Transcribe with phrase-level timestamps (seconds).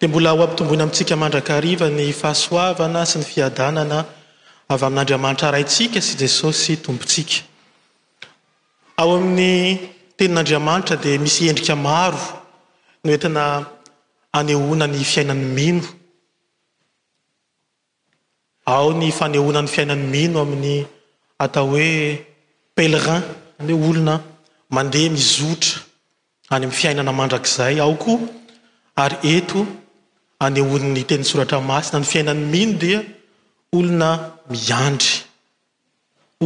[0.00, 3.98] de mbola o aby tombony amintsika mandrakariva ny fahasoavana sy ny fiadanana
[4.72, 7.36] avy amin'n'andriamanitra raitsika sy je so sy tompotsika
[9.00, 9.76] ao amin'ny
[10.16, 12.16] tenin'andriamanitra dia misy endrika maro
[13.04, 13.44] no oentina
[14.38, 15.84] anehonany fiainany mino
[18.74, 20.76] ao ny fanehonany fiainany mino amin'ny
[21.44, 22.24] atao hoe
[22.76, 23.20] pelerin
[23.60, 24.14] anyhe olona
[24.74, 25.74] mandeha mizotra
[26.54, 28.12] any amin'ny fiainana mandrakizay ao ko
[29.04, 29.66] ary eto
[30.44, 33.00] anyony'ny teny soratra masina ny fiainany mino dia
[33.78, 34.08] olona
[34.52, 35.12] miandry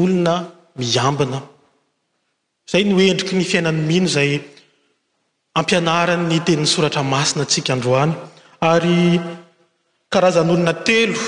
[0.01, 0.35] olona
[0.81, 1.39] miambina
[2.69, 4.31] izay no endriky ny fiainany mino izay
[5.61, 8.13] ampianarany tenin'ny soratra masina antsika androany
[8.73, 9.01] ary
[10.13, 11.23] karazan'olona telo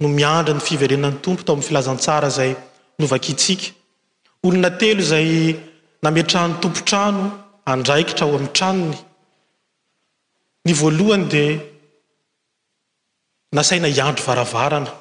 [0.00, 2.50] no miandra ny fiverenany tompo tao amin'ny filazantsara zay
[3.00, 3.66] novakatsika
[4.46, 5.30] olona telo izay
[6.04, 7.24] nametrany tompotrano
[7.72, 8.98] andraikitra ho amin'ny tranony
[10.64, 11.60] ny voalohany dia
[13.56, 14.92] nasaina iandro varavarana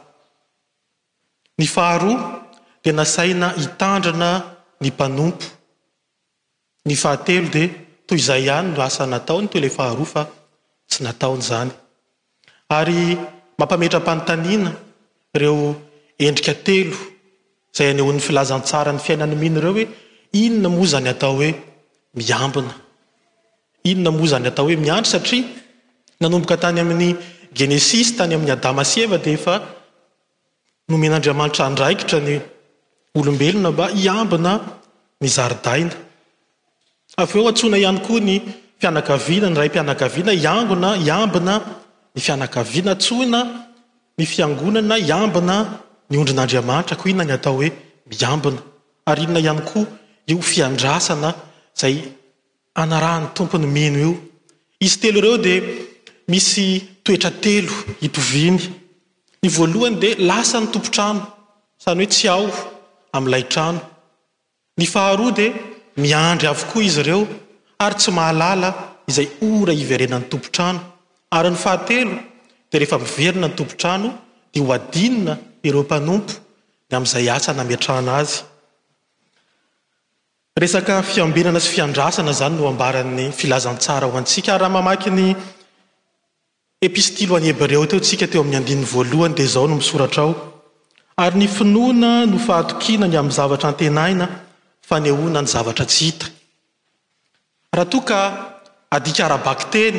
[1.59, 2.17] ny faharoa
[2.83, 4.29] dia nasaina hitandrana
[4.81, 5.45] ny mpanompo
[6.87, 7.67] ny fahatelo dia
[8.07, 10.21] toy izay ihany no asa nataony toy ilay faharoa fa
[10.89, 11.71] tsy nataony izany
[12.77, 12.97] ary
[13.59, 14.71] mampametra-panontaniana
[15.35, 15.61] ireo
[16.27, 16.97] endrika telo
[17.75, 19.85] zay anyon'ny filazantsara ny fiainany mino ireo hoe
[20.43, 21.51] inona moa zany atao hoe
[22.17, 22.73] miambina
[23.83, 25.43] inona moa zany atao hoe miandry satria
[26.21, 27.09] nanomboka tany amin'ny
[27.53, 29.55] genesis tany amin'ny adama seva dia efa
[30.91, 32.35] nomen'andriamanitra andraikitra ny
[33.19, 34.53] olombelona mba iambina
[35.21, 35.93] ny zaridaina
[37.21, 38.35] av eo antsoina ihany koa ny
[38.81, 41.53] fianakaviana ny ray mpianakaviana iangona iambina
[42.15, 43.39] ny fianakaviana atsoina
[44.17, 45.55] ny fiangonana iambina
[46.09, 47.69] ny ondrin'andriamanitra ko ihona ny atao hoe
[48.09, 48.59] miambina
[49.09, 49.85] ary inona ihany koa
[50.31, 51.29] eo fiandrasana
[51.77, 51.95] izay
[52.75, 54.15] anarany tompony mino io
[54.79, 55.63] izy telo ireo dia
[56.31, 56.65] misy
[57.03, 58.57] toetra telo hipoviny
[59.43, 61.21] ny voalohany dia lasa ny tompontrano
[61.83, 62.49] sany hoe tsy aoo
[63.13, 63.81] amin'yilay trano
[64.77, 65.51] ny faharoa dia
[66.03, 67.21] miandry avokoa izy ireo
[67.85, 68.69] ary tsy mahalala
[69.09, 70.79] izay ora ivyarenany tompontrano
[71.37, 72.15] ary ny fahatelo
[72.69, 74.07] di rehefa miverina ny tompontrano
[74.53, 75.33] dia ho adinina
[75.67, 76.33] ireo mpanompo
[76.89, 78.37] ny amin'izay asa namiatrana azy
[80.57, 85.35] eak fiambenana sy fiandrasana zany noambaran'ny filazansara ho antsika ayraha mamaky ny
[86.81, 93.37] epistily any hebreo teotsika teo amin'ny ainy voalohany d zao nomisoratraoyny finona no fahatokinany amin'ny
[93.37, 94.25] zavatra naia
[98.95, 99.97] aikarabakteny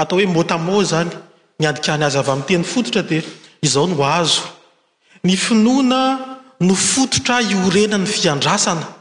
[0.00, 1.10] atao hoe otamo zany
[1.60, 3.18] ny adikany azy avy mi'yteny fototra di
[3.66, 4.42] izao no azo
[5.24, 6.00] ny finoana
[6.66, 8.95] no fototra iorenany fiandrasana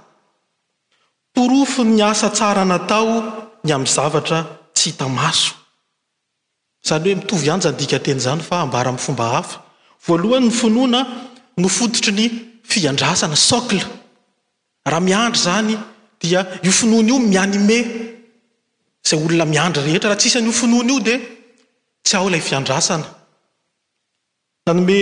[1.35, 3.07] torofo ny asa tsara natao
[3.63, 4.39] ny amin'ny zavatra
[4.75, 5.53] tsy hita maso
[6.87, 9.55] zany hoe mitovy ihany zany dika teny izany fa ambara ami'fomba hafa
[10.07, 10.99] voalohany ny finoana
[11.61, 12.25] nofototry ny
[12.71, 13.83] fiandrasana sokla
[14.91, 15.73] raha miandry zany
[16.21, 17.77] dia iofinoana io mianime
[19.07, 21.13] zay olona miandry rehetra raha tsisany ofinona io di
[22.05, 23.05] tsy aho ilay fiandrasana
[24.71, 24.97] anyme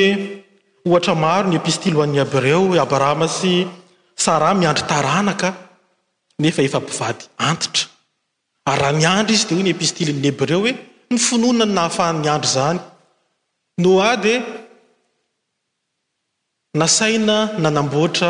[0.88, 3.53] ohatra maro ny epistily hoany aby ireo abrahama sy
[4.25, 5.50] sara miandry taranaka
[6.41, 7.88] nefa efampivady antitra
[8.71, 10.71] ary raha mi andro izy di hoy ny epistilyny heb reo hoe
[11.11, 12.79] ny finoina ny nahafahan'ny andro zany
[13.83, 14.33] no a e, di
[16.79, 18.29] nasaina nanamboatra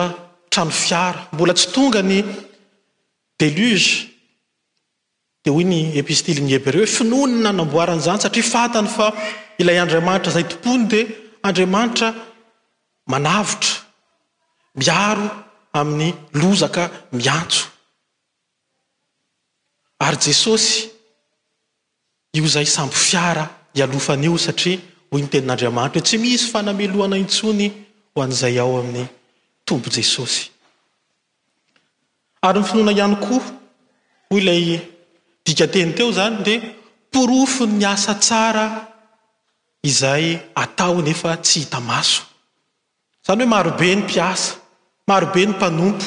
[0.51, 2.19] trano fiara mbola tsy tonga ny
[3.39, 3.89] deluge
[5.43, 9.07] dia hoy ny epistilyny heb reo e finonana nanamboarany izany satria fantany fa
[9.61, 11.05] ilay andriamanitra izay tompony dia
[11.47, 12.07] andriamanitra
[13.11, 13.73] manavitra
[14.81, 15.25] miaro
[15.79, 16.09] amin'ny
[16.41, 16.83] lozaka
[17.17, 17.72] miantso
[20.05, 20.91] ary jesosy
[22.37, 24.77] io zahy samby fiara hialofan'io satria
[25.11, 27.67] hoy ny tenin'andriamanitra hoe tsy misy fanamelohana intsony
[28.13, 29.07] ho an'izay ao amin'ny
[29.67, 30.43] tompo jesosy
[32.47, 33.43] ary ny finona ihany koa
[34.29, 34.63] hoy lay
[35.45, 36.59] dika teny teo izany dea
[37.11, 38.65] pirofon ny asa tsara
[39.89, 40.25] izay
[40.63, 42.23] atao nefa tsy hita maso
[43.25, 44.51] zany hoe marobe ny mpiasa
[45.09, 46.05] marobe ny mpanompo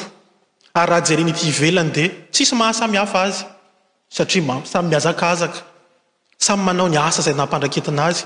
[0.79, 3.45] ary raha jereny ifivelany de tsisy mahasamihafa azy
[4.09, 5.61] satria samy miazakazaka
[6.37, 8.19] samy manao ny asa izay nampandraketina azy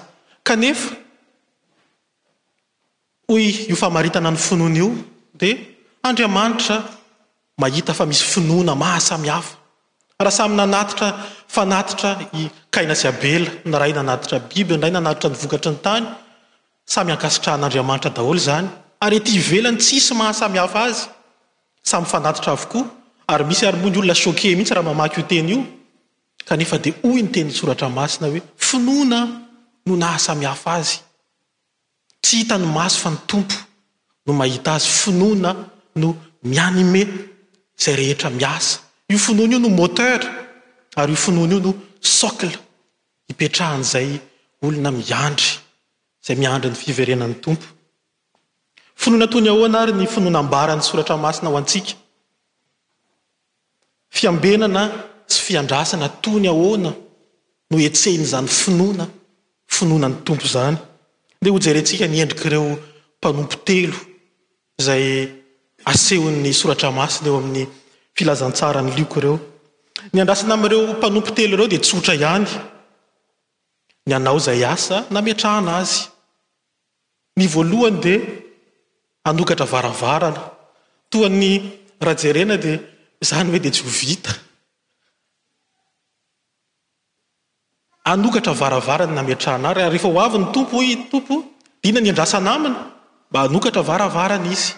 [0.43, 0.95] kanefa
[3.33, 4.89] oy io famaritana ny finona io
[5.39, 5.49] di
[6.07, 6.75] andriamanitra
[7.61, 9.53] mahita fa misy finona mahasamihafa
[10.25, 11.07] raha samy nanatitra
[11.55, 12.41] fanatitra i
[12.73, 16.05] kaina syabela ny ray nanatitra biba ny ray nanatitra nyvokatry ny tany
[16.93, 18.67] samy akasitrahan'andriamanitra daholo zany
[19.03, 20.99] ary ety ivelany tsisy mahasamihafa azy
[21.91, 22.83] samy fanatitra avokoa
[23.31, 25.59] ary misy ary mony olona choket mihintsy raha mamaky io teny io
[26.47, 29.19] kanefa de oy ny teny soratra masina hoe finoana
[29.87, 30.95] no nahasamihafa azy
[32.23, 33.55] tsy hitany maso fa ny tompo
[34.25, 35.49] no mahita azy finoana
[36.01, 36.07] no
[36.51, 37.01] mianime
[37.83, 38.75] zay rehetra miasa
[39.13, 40.19] io finona io no moter
[40.99, 41.71] ary io finona io no
[42.17, 42.51] sokle
[43.29, 44.09] hipetrahan'izay
[44.65, 45.47] olona miandry
[46.25, 47.65] zay miandry ny fiverenany tompo
[49.01, 51.93] finona tony ahoana ary ny finoanambarany soratra masina ho antsika
[54.11, 54.91] fiambenana
[55.27, 56.91] tsy fiandrasana toy ny ahoana
[57.71, 59.05] no etsehiny izany finoana
[59.75, 60.77] finona ny tompo izany
[61.41, 62.67] dia ho jerentsika niendrikaireo
[63.17, 63.97] mpanompo telo
[64.79, 65.05] izay
[65.91, 67.63] asehon'ny soratramasina eo amin'ny
[68.17, 69.35] filazantsara ny lioko ireo
[70.13, 72.47] ny andrasana am'ireo mpanompo telo ireo dia tsotra ihany
[74.07, 75.97] ny anao zay asa na mitraana azy
[77.37, 78.17] ny voalohany dia
[79.29, 80.41] anokatra varavarana
[81.11, 81.47] toany
[82.05, 82.77] rajerena dia
[83.23, 84.33] izany hoe dia tsy ho vita
[88.11, 91.35] anokatra varavarany nametrahnary ry efa ho avy ny tompo i tompo
[91.83, 92.79] dina ny andrasanamina
[93.29, 94.73] mba anokatra varavarana izy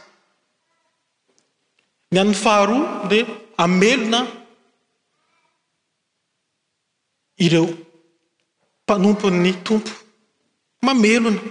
[2.12, 2.80] ny an'ny faharoa
[3.10, 3.18] la
[3.64, 4.20] amelona
[7.46, 7.68] ireo
[8.84, 9.92] mpanompony tompo
[10.86, 11.42] mamelona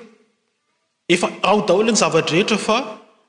[1.14, 2.76] efa ao dahola ny zavatrrehetra fa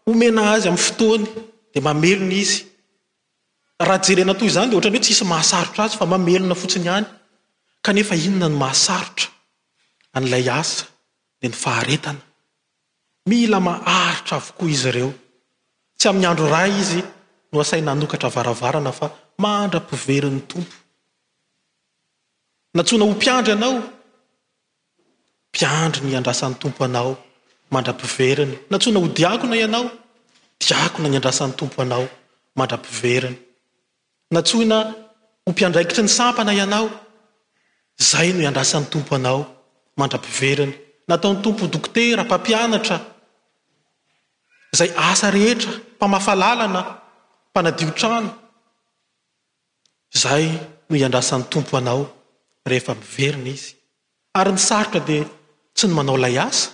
[0.06, 1.26] homena azy amin'ny fotoany
[1.72, 2.73] dia mamelona izy
[3.80, 7.06] rahajelena toy zany de ohtrany hoe ts isy mahasarotra azy fa mamelona fotsiny any
[7.86, 9.28] ka nefa inonany mahasarotra
[10.18, 10.86] an'ilay asa
[11.42, 12.22] de ny faharetana
[13.30, 15.12] mila maaritra avokoa izy ireo
[16.00, 17.00] tsy ami'ny andro raha izy
[17.52, 19.08] no asainanokatra varavarana fa
[19.44, 20.76] mandra-piveriny tompo
[22.76, 23.76] nantsona ho mpiandra ianao
[25.52, 27.14] mpiandro ny andrasan'ny tompo anao
[27.74, 29.86] mandra-piveriny nantsona ho diakona ianao
[30.62, 32.06] diakona ny andrasan'ny tompo anao
[32.58, 33.38] mandra-piveriny
[34.34, 34.80] natsoina
[35.46, 36.88] ho mpiandraikitry ny sampana ianao
[38.10, 39.40] zay no hiandrasan'ny tompo anao
[40.00, 40.74] mandra-piverina
[41.10, 42.98] nataon'ny tompo dokotera mpampianatra
[44.78, 46.82] zay asa rehetra mpamafalalana
[47.50, 48.32] mpanadiotrana
[50.24, 50.46] zay
[50.90, 52.02] no hiandrasan'ny tompo anao
[52.70, 53.70] rehefa mpiverina izy
[54.40, 55.18] ary ny sarotra di
[55.76, 56.70] tsy ny manao lay asa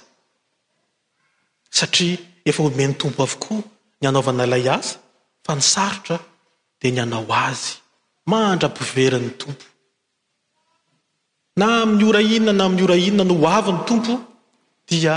[1.77, 2.17] satria
[2.49, 3.63] efa omeny tompo avokoa
[4.01, 4.95] ny anaovana lay asa
[5.45, 6.17] fa ny sarotra
[6.81, 7.71] de ny anao azy
[8.31, 9.65] mandra-piverinny tompo
[11.59, 14.13] na miny orainona na amin'y ora inona no hoavy ny tompo
[14.89, 15.13] dia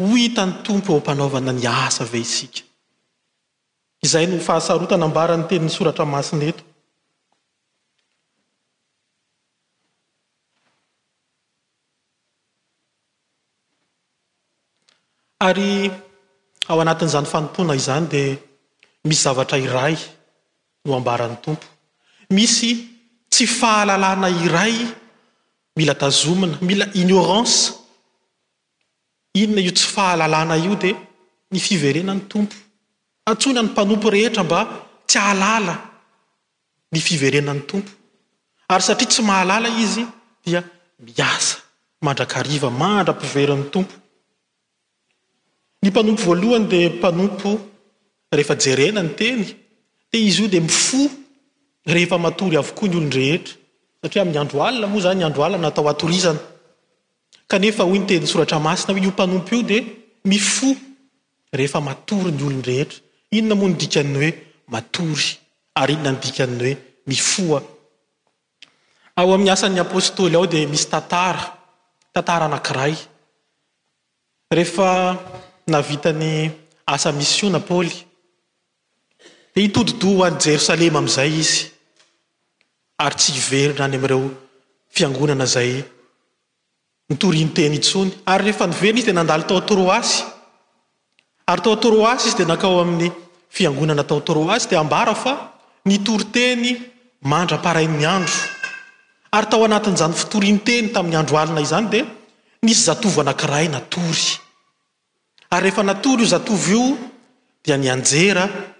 [0.00, 2.62] ho hitany tompo ao mpanaovana ny asa ave sika
[4.06, 6.62] izay no fahasarotanambara ny teninny soratra masina eto
[15.48, 15.70] ary
[16.70, 18.28] ao anatin'izany fanompoana izany dia
[19.06, 19.96] misy zavatra iray
[20.84, 21.66] no ambaran'ny tompo
[22.36, 22.70] misy
[23.32, 24.76] tsy fahalalana iray
[25.78, 27.60] mila tazomina mila ignoranse
[29.40, 30.96] inona io tsy fahalalana io dia
[31.52, 32.54] ny fiverenany tompo
[33.30, 34.58] atsona ny mpanompo rehetra mba
[35.08, 35.74] tsy ahalala
[36.92, 37.90] ny fiverenany tompo
[38.72, 40.02] ary satria tsy mahalala izy
[40.44, 40.60] dia
[41.06, 41.56] miasa
[42.04, 43.94] mandrakriva mandra-piveran'ny tompo
[45.82, 47.48] ny mpanompo voalohany dia mpanompo
[48.36, 49.44] rehefa jerena ny teny
[50.18, 51.10] izy io de mifo
[51.86, 53.54] rehefa matory avokoa ny olonrehetra
[54.02, 56.38] satria ami'ny androalna moa zany y andro ala natao atorizana
[57.48, 59.78] kanefa hoy ny teniy soratra masina o iompanompo io de
[60.24, 60.68] mifo
[61.52, 62.98] rehefa matory ny olonrehetra
[63.36, 64.30] inona moanydikany oe
[64.72, 65.28] maory
[65.74, 66.72] ary inona ndikany oe
[67.06, 71.36] mifoaaminy asan'ny apôstôly ao de misy ttaa
[72.12, 72.94] tatara anakiray
[74.52, 74.86] rehefa
[75.66, 76.50] navitany
[76.86, 77.90] asa mis io napôly
[79.62, 81.70] itodido any jerosalema am'izay izy
[82.98, 84.26] ary tsy iveryra any am'ireo
[84.90, 85.84] fiangonana zay
[87.08, 90.24] nitorinteny itsony ary rehefa niverya izy di nandaly tao trôasy
[91.46, 93.08] ary tao trôasy izy dia nankao amin'ny
[93.48, 95.34] fiangonana tao trôasy di ambara fa
[95.86, 96.68] ny tory teny
[97.30, 98.34] mandraparai'ny andro
[99.38, 102.00] ary tao anatin'izany fitorinyteny tamin'ny andro alina izany di
[102.66, 104.26] nisy zatovo anankiray natory
[105.54, 106.86] ary rehefa natory io zatovo io
[107.62, 108.73] dia nyanjera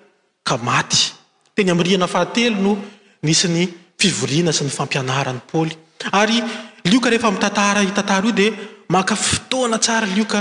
[0.45, 1.13] ka maty
[1.57, 2.79] teny amiriana fahatelo no
[3.23, 3.67] nisy ny
[3.99, 5.73] fivoriana sy ny fampianarany paoly
[6.21, 6.39] ary
[6.85, 8.51] lioka rehefa mitatara itantara io di
[8.89, 10.41] maka fotoana tsara lioka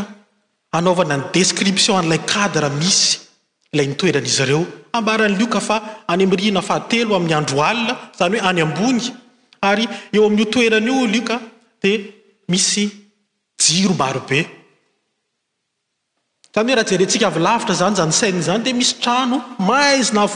[0.77, 3.17] anaovana ny description an'ilay kadra misy
[3.73, 4.61] ilay nytoerana izy ireo
[4.93, 5.75] ambarany lioka fa
[6.13, 9.03] any amiriana fahatelo amin'ny andro alina izany hoe any ambony
[9.69, 11.35] ary eo amin'n'io toerana io lioka
[11.81, 11.97] dia
[12.51, 12.83] misy
[13.65, 14.39] jirombarobe
[16.55, 20.29] yoe ahajerentsika alavitra zanyzsaiy zany de misy trano maiznaa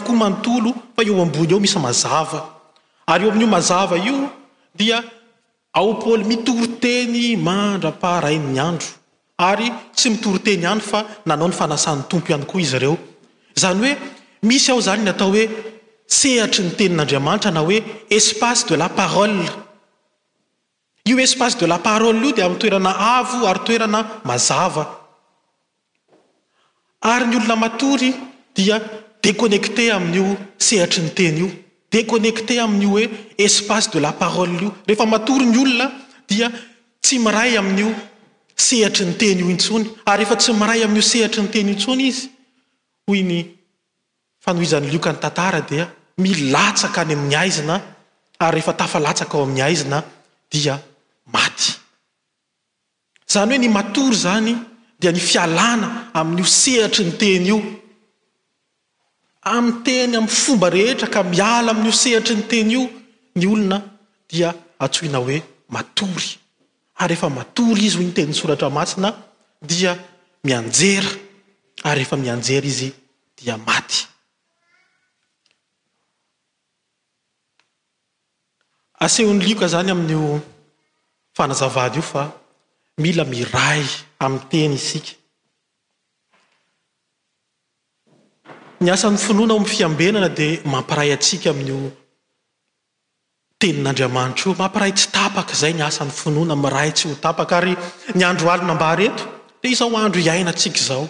[3.12, 5.04] e'oiodia
[5.74, 8.88] ay mitoryteny mandrapahaainyandro
[9.50, 13.92] ay tsy mitoryteny anfa nanao fantompoiay koa izy eozany oe
[14.50, 15.46] misy ao zany n atao hoe
[16.20, 17.78] sehatry ny tenin'andriamanitra na oe
[18.18, 19.48] espace de la parole
[21.10, 24.00] io espace de la parole io di amny toerana ao arytoerana
[27.02, 28.14] ary ny olona matory
[28.56, 28.82] dia
[29.24, 31.50] déconnekte amin'io sehatry ny teny io
[31.92, 35.92] déconecte amin'io hoe espace de la paroly io rehefa matory ny olona
[36.28, 36.52] dia
[37.02, 37.92] tsy miray amin'io
[38.56, 42.32] sehatry ny teny io intsony ary rehfa tsy miray amin'io sehatry ny teny intsony izy
[43.08, 43.46] hoy ny
[44.42, 47.82] fanoizany lioka ny tantara dia milatsaka ny amin'ny aizina
[48.40, 50.04] ary rehefa tafalatsaka ao amin'ny aizina
[50.52, 50.82] dia
[51.34, 51.74] maty
[53.30, 54.56] izany hoe ny matory zany
[55.00, 57.60] dia ny fialana amin'io sehatry ny teny io
[59.54, 62.84] amin'y teny amin'ny fomba rehetra ka miala amin'ny o sehatry ny teny io
[63.40, 63.78] ny olona
[64.30, 64.50] dia
[64.84, 65.38] atsoina hoe
[65.70, 66.30] matory
[67.02, 69.10] ary efa matory izy hoy ny teninny soratra masina
[69.62, 69.94] dia
[70.44, 71.10] mianjera
[71.90, 72.90] ary efa mianjera izy
[73.38, 74.02] dia maty
[79.00, 80.42] aseho ny lioka zany amin'nyio
[81.38, 82.24] fanazavady io fa
[82.98, 83.86] mila miray
[84.26, 85.14] aminy teny isika
[88.82, 91.78] ny asan'ny finoana ao amy fiambenana dia mampiray atsika amin'nyo
[93.62, 97.74] tenin'andriamanitra io mampiray tsy tapaka izay ny asany finoana miray tsy ho tapaka ary
[98.18, 99.24] ny androalina mbahareto
[99.62, 101.06] dia izao andro iainatsika izao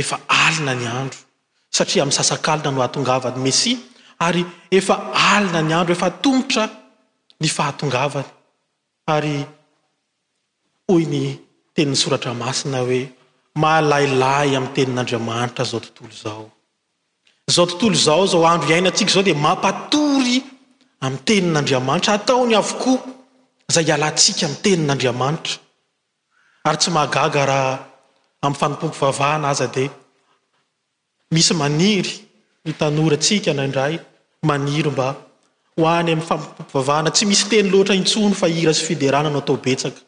[0.00, 1.18] efa alina ny andro
[1.76, 3.76] satria amin'ny sasakalina no atongavany mesia
[4.26, 4.44] ary
[4.78, 4.94] efa
[5.34, 6.64] alina ny andro efa tomgotra
[7.40, 8.28] ny fahatongavany
[9.16, 9.34] ary
[10.90, 11.24] hoyny
[11.74, 13.00] tenin'ny soratra masina hoe
[13.62, 16.42] maalailay ami'ny tenin'andriamanitra zao tontolo izao
[17.54, 20.36] zao tontolo zao zao andro iainantsika zao di mampatory
[21.04, 22.98] ami'y tenin'andriamanitra ataony avokoa
[23.74, 25.54] za hialatsika miy tenin'andriamanitra
[26.68, 27.72] ary tsy mahagaga raha
[28.44, 29.90] ami'ny fanompompo vavahna aza dia
[31.34, 32.12] misy maniry
[32.66, 33.94] hitanora tsika naindray
[34.48, 35.06] maniry mba
[35.78, 40.00] hoany am'ny faipompo vavahana tsy misy teny loatra intsono fa irasy fiderana nao atao betsaka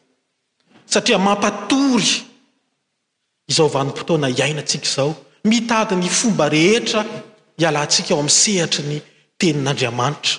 [0.87, 2.23] satria mampatory
[3.47, 5.13] izao vanim-potoana iainatsika izao
[5.43, 7.03] mitady ny fomba rehetra
[7.59, 8.97] ialantsika ao aminy sehatry ny
[9.39, 10.37] tenin'andriamanitra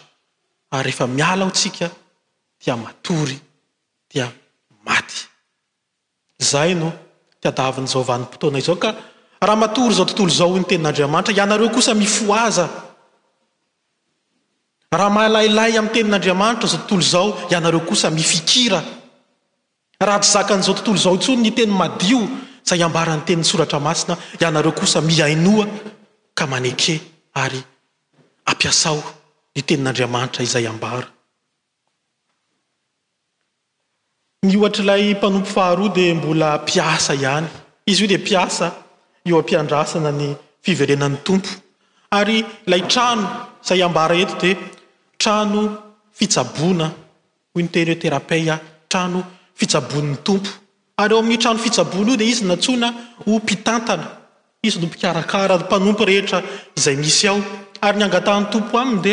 [0.77, 1.87] ary rehefa miala aotsika
[2.65, 3.37] dia matory
[4.13, 4.27] dia
[4.89, 5.19] maty
[6.51, 6.89] zay no
[7.43, 8.91] tiadavin'izaovanim-potoana izao ka
[9.47, 12.65] raha matory zao tontolo zao ny tenin'andriamanitra ianareo kosa mifoaza
[14.97, 18.81] raha mahalailay ami'ny tenin'andriamanitra zao tontolo izao ianareo kosa mifikira
[20.07, 22.21] raha ty zaka an'izao tontolo zao itsony ny teny madio
[22.69, 25.67] zay ambara ny teniny soratra masina ianareo kosa miainoa
[26.39, 26.95] ka maneke
[27.43, 27.61] ary
[28.51, 29.01] ampiasao
[29.55, 31.07] ny tenin'andriamanitra izay ambara
[34.47, 37.47] ny ohatr'ilay mpanompo faharoa dia mbola piasa ihany
[37.91, 38.67] izy io di piasa
[39.29, 40.29] eo ampiandrasana ny
[40.65, 41.49] fiverenan'ny tompo
[42.19, 42.37] ary
[42.71, 43.25] lay trano
[43.65, 44.51] izay ambara eto di
[45.21, 45.61] trano
[46.17, 46.87] fitsabona
[47.55, 48.61] hoy ny teny e terapey ah
[48.93, 49.21] trano
[49.59, 50.51] fisabonin'ny tompo
[51.03, 52.89] ary eo amin'ny trano fisabony io dia izy natsona
[53.27, 54.07] o mpitantana
[54.63, 56.43] izy nompikarakara mpanompo rehetra
[56.77, 57.39] izay misy ao
[57.81, 59.13] ary ny angatahn'ny tompo amiy de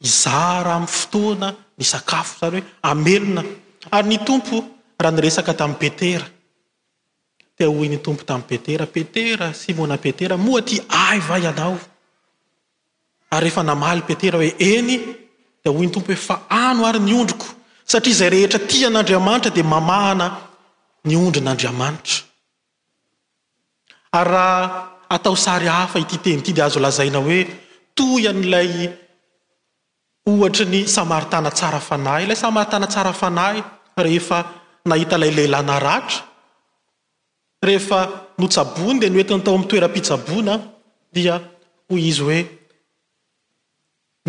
[0.00, 3.42] izara amy fotoana ny sakafo zany hoe amelona
[3.96, 4.56] ary ny tompo
[5.00, 6.26] raha nyresaka tami'y petera
[7.58, 10.76] dioy ny tompo tami petera petera simona petera moa ty
[11.08, 11.76] ayvayanao
[13.30, 14.94] ary rehefa namaly petera hoe eny
[15.62, 17.46] di oy ny tompo hoe fa ano ary ny ondriko
[17.86, 20.26] satria izay rehetra tian'andriamanitra dia mamahana
[21.04, 22.20] nyondrin'andriamanitra
[24.18, 27.40] ary raha atao sary hafa ityteny ty di azo lazaina hoe
[27.96, 28.72] toy a n'ilay
[30.30, 33.58] ohatry ny samaritana tsara fanahy lay samaritana tsara fanahy
[34.04, 34.38] rehefa
[34.88, 36.22] nahita ilay lehilana ratra
[37.66, 38.00] rehefa
[38.38, 40.58] notsabony dia noetiny atao ami'ny toera-pitsabonaa
[41.14, 41.34] dia
[41.90, 42.38] hoy izy hoe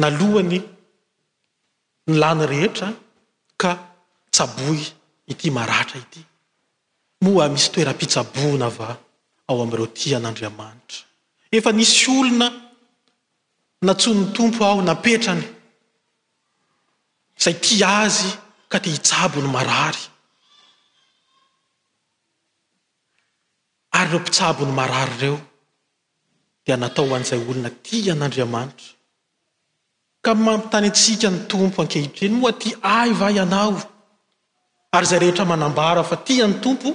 [0.02, 0.58] nalohany
[2.08, 2.90] ny lany rehetra
[3.64, 3.72] ka
[4.36, 4.80] tsaboy
[5.32, 6.22] ity maratra ity
[7.24, 8.90] moa misy toera-pitsaboana va
[9.50, 11.00] ao am'ireo ti an'andriamanitra
[11.58, 12.48] efa nisy olona
[13.88, 15.46] natsonony tompo aho napetrany
[17.44, 18.30] zay ty azy
[18.72, 20.04] ka ty hitsabo ny marary
[23.98, 25.38] ary reo mpitsabo ny marary ireo
[26.64, 28.88] dia natao han'izay olona ti an'andriamanitra
[30.36, 33.74] mampitany atsika ny tompo ankehitreny moa ty ahy va ianao
[34.96, 36.90] ary izay rehetra manambara fa tia ny tompo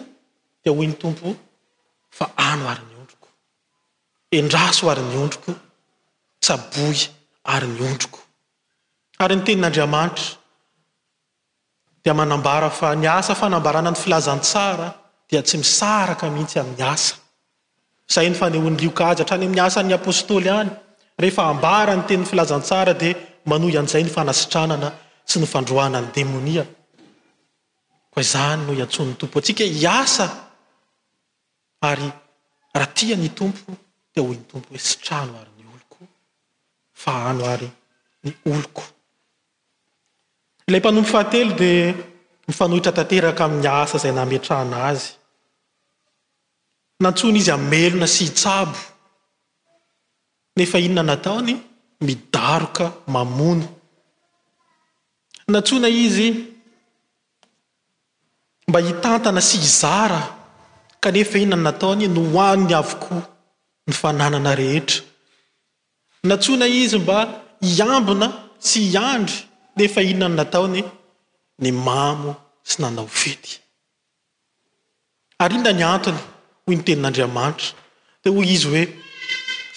[0.63, 1.29] dia hoy ny tompo
[2.19, 3.29] fa ano ary ny ondriko
[4.39, 5.53] endraso ary ny ondriko
[6.45, 7.01] tsabohy
[7.55, 8.19] ary ny ondroko
[9.25, 10.25] ary ny tenin'andriamanitra
[12.03, 14.89] dia manambara fa ny asa fanambarana ny filazantsara
[15.31, 17.15] dia tsy misaraka mihitsy amin'ny asa
[18.13, 20.71] zay ny fanehoany lioka azy atrany amy asany apôstôly any
[21.21, 23.11] rehefa ambara ny tenny filazantsara di
[23.51, 24.89] manoy an'izay ny fanasitranana
[25.31, 26.65] sy nofandroana ny demonia
[28.13, 30.27] ko izany no iantsonyny tompo atsika iasa
[31.91, 32.09] ary
[32.81, 33.67] raha tia ny tompo
[34.15, 35.99] de hoy ny tompo hoe sitrano ary ny oloko
[37.03, 37.69] fa ano ary
[38.25, 38.85] ny oloko
[40.69, 41.73] ilay mpanompo fahatelo di
[42.49, 45.09] mifanohitra tanteraka amin'ny asa izay nametrana azy
[47.03, 48.79] nantsony izy ammelona sy hitsabo
[50.59, 51.55] nefa inona nataony
[52.07, 52.85] midaroka
[53.15, 53.67] mamono
[55.53, 56.29] nantsoina izy
[58.69, 60.21] mba hitantana sy izara
[61.03, 63.23] kanefa inonany nataony no hoaniny avokoa
[63.87, 65.01] ny fananana rehetra
[66.29, 67.17] nantsona izy mba
[67.67, 68.27] hiambina
[68.69, 69.39] sy hiandry
[69.77, 70.81] nefa inona ny nataony
[71.63, 72.31] ny mamo
[72.69, 73.53] sy nanao vity
[75.45, 76.21] ariona ny antony
[76.65, 77.69] hoy ny tenin'andriamanitra
[78.23, 78.85] de hoy izy hoe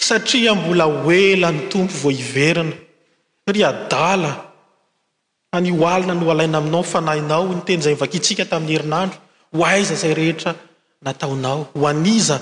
[0.02, 2.74] satria mbola oela ny tompo vohiverina
[3.54, 4.30] ry adala
[5.56, 9.18] anyoalina no alaina aminao fanahinao ny teny izay myvakitsika tamin'ny herinandro
[9.56, 10.52] hoaiza zay rehetra
[11.06, 12.36] nataonao hoaniza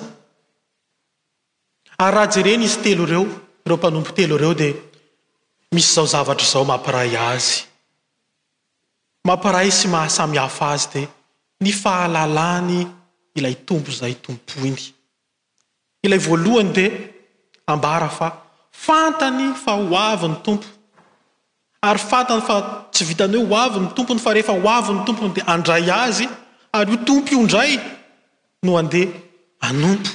[2.05, 3.27] ary ah, raha ja reny izy telo ireo
[3.69, 4.75] reo mpanompo telo ireo dia
[5.75, 7.55] misy izao zavatra izao mampiray azy
[9.29, 11.09] mampiray sy mahasami hafa azy dia
[11.63, 12.81] ny fahalalany
[13.39, 14.83] ilay tompo zay tompoiny
[16.07, 16.89] ilay voalohany di
[17.71, 18.31] ambara fa
[18.71, 20.67] fantany fa ho avy ny tompo
[21.89, 22.55] ary fantany fa
[22.93, 25.91] tsy vitany ho o avy ny tompony fa rehefa ho avy ny tompo de andray
[26.05, 26.27] azy
[26.79, 27.73] ary io tompo ioindray
[28.63, 29.11] no andeha
[29.69, 30.11] anompo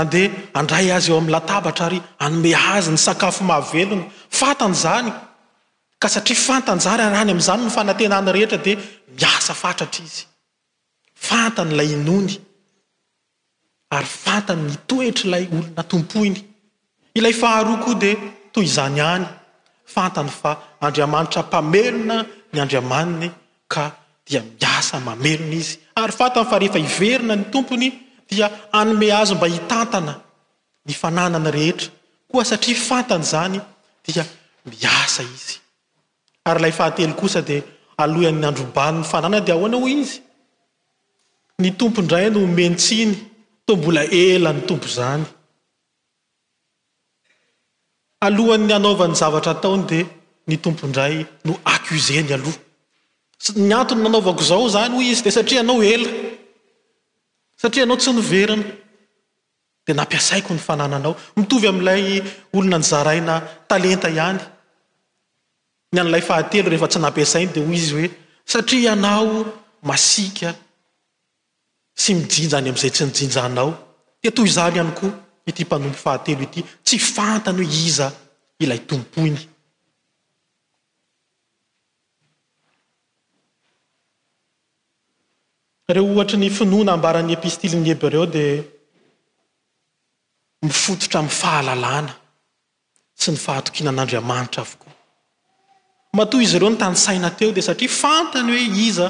[0.00, 0.28] andeha
[0.60, 4.04] andray azy eo amn'ny latabatra ary anome hazy ny sakafo maavelony
[4.40, 5.10] fantany zany
[6.02, 8.72] ka satria fantany zany anany amin'izany no fanatenany rehetra de
[9.18, 10.24] miasa fatratra izy
[11.28, 12.34] fantany lay inony
[14.00, 16.38] yfantany ny toetra ilay olona tompoiny
[17.18, 18.12] ilay faharoko di
[18.52, 19.26] toy izany any
[19.94, 20.50] fantany fa
[20.86, 22.16] andriamanitra mpamelona
[22.52, 23.28] ny andriamaniny
[23.72, 23.84] ka
[24.26, 27.88] dia miasa mamelona izy ary fantany fa rehefa iverina ny tompony
[28.30, 28.46] dia
[28.78, 30.14] anome azo mba hitantana
[30.86, 31.88] ny fananana rehetra
[32.30, 33.58] koa satria fantany zany
[34.06, 34.24] dia
[34.70, 35.56] miasa izy
[36.48, 37.56] ary ilay fahatelo kosa de
[38.02, 40.18] alo an'ny androbani'ny fananana di ao anao izy
[41.62, 43.16] ny tompondray no mentsyiny
[43.66, 45.24] to mbola ela ny tompo zany
[48.26, 50.04] alohan ny anaovany zavatra ataony dea
[50.48, 52.58] ny tompoindray no akuzeny aloha
[53.66, 56.08] ny antony nanaovako zao zany hoy izy de satria ianao ela
[57.62, 58.66] satria ianao tsy noverana
[59.84, 62.04] dia nampiasaiko ny fanananao mitovy ami'ilay
[62.56, 63.34] olona ny zaraina
[63.70, 64.40] talenta ihany
[65.92, 68.08] ny an'ilay fahatelo rehefa tsy nampiasainy dea hoy izy hoe
[68.52, 69.28] satria ianao
[69.90, 70.48] masika
[71.96, 73.68] tsy mijinja ny amn'izay tsy nijinjanao
[74.22, 75.10] de toy izany ihany koa
[75.50, 78.06] ity mpanompo fahatelo ity tsy fantany hoe iza
[78.62, 79.40] ilay tompoiny
[85.94, 88.62] reo ohatra ny finoana ambarany epistiliny heby reo dia
[90.66, 92.12] mifototra amin'ny fahalalàna
[93.20, 94.92] sy ny fahatokiana an'andriamanitra avokoa
[96.16, 99.06] matoy izy ireo ny tany saina teo di satria fantany hoe iza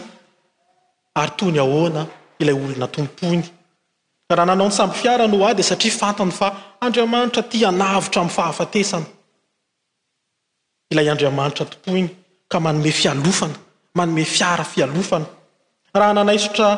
[1.20, 2.02] ary toyny ahoana
[2.42, 3.42] ilay olona tompony
[4.36, 6.48] raha nanao ny sampy fiarano a di satria fantany fa
[6.84, 9.08] andriamanitra ti anavitra amin'ny fahafatesana
[10.92, 12.08] ilay andriamanitra tompoiny
[12.50, 13.56] ka manome fialofana
[13.98, 15.26] manome fiara fialofana
[15.98, 16.68] raha nanaisotra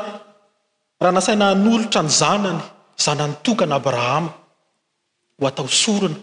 [1.03, 2.61] raha nasaina n'olotra ny zanany
[3.05, 4.31] zanany tokany abrahama
[5.37, 6.19] ho atao sorona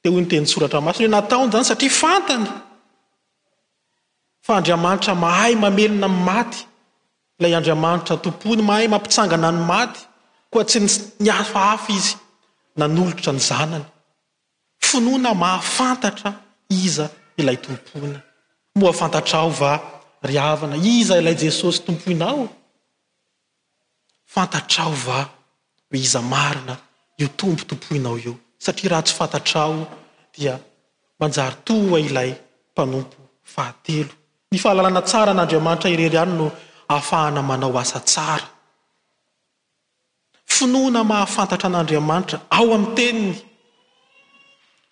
[0.00, 2.46] te hoy ny teny soratra masiny hoe nataony zany satria fantany
[4.46, 6.60] fa andriamanitra mahay mamelona mny maty
[7.38, 10.00] ilay andriamanitra tompoiny mahay mampitsangana ny maty
[10.52, 10.78] koa tsy
[11.24, 12.14] ny afaafa izy
[12.78, 13.86] nanolotra ny zanany
[14.88, 16.30] finoana mahafantatra
[16.84, 17.06] iza
[17.40, 18.18] ilay tompoina
[18.80, 19.72] moafantatrao va
[20.30, 22.42] ryavana iza ilay jesosy tompoinao
[24.34, 25.18] fantatrao va
[25.90, 26.74] h iza marina
[27.20, 29.72] io tompo tompoinao eo satria raha tsy fantatrao
[30.36, 30.54] dia
[31.20, 32.30] manjary toa ilay
[32.72, 33.16] mpanompo
[33.54, 34.12] fahatelo
[34.50, 36.46] ny fahalalana tsara n'andriamanitra irery iany no
[36.88, 38.40] aoa
[40.46, 43.34] finoana mahafantatra an'andriamanitra ao ami'ny teiny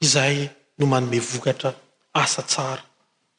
[0.04, 1.70] izahy no manome vokatra
[2.22, 2.82] asa tsara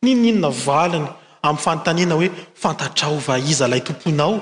[0.04, 1.08] nininona valiny
[1.48, 2.30] amn'ny fanontanina hoe
[2.62, 4.36] fantatra ao va iza lay tomponao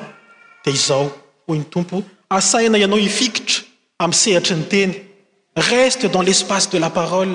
[0.64, 1.08] dia izaho
[1.50, 1.96] oy ny tompo
[2.38, 3.60] asaina ianao ifikitra
[4.04, 4.92] ami'y sehatry ny teny
[5.70, 7.34] reste dans l'espace de la parole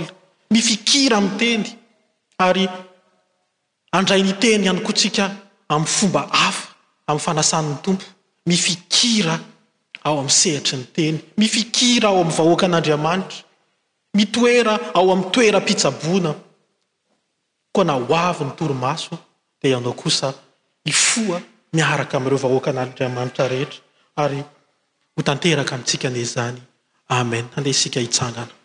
[0.53, 1.65] mifikira ami'n teny
[2.47, 2.65] ary
[3.99, 5.25] andray ny teny ihany koa tsika
[5.73, 6.21] ami'ny fomba
[7.07, 8.05] am'y fanasaniny tompo
[8.47, 9.39] mifikira
[10.05, 13.39] ao ami'ny sehitry ny teny mifikira ao ami'ny vahoakan'andriamanitra
[14.15, 16.35] mitoera ao aminy toeram-pitsaboana
[17.73, 19.17] koa na hoavy ny toromaso
[19.63, 20.35] dia ianao kosa
[20.85, 21.41] ifoa
[21.73, 23.81] miaraka ami'ireo vahoakan'andriamanitra rehetra
[24.23, 24.43] ary
[25.17, 26.61] ho tanteraka amintsika ani zany
[27.09, 28.56] amen andeha isika hitsangana